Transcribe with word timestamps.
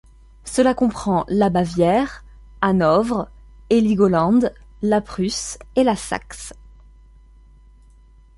Cela 0.45 0.73
comprend 0.73 1.25
la 1.27 1.51
Bavière, 1.51 2.23
Hanovre, 2.61 3.29
Heligoland, 3.69 4.51
la 4.81 4.99
Prusse 4.99 5.59
et 5.75 5.83
la 5.83 5.95
Saxe. 5.95 6.55